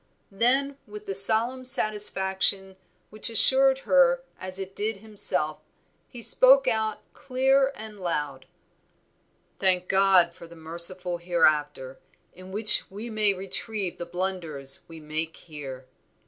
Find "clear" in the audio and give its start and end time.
7.13-7.71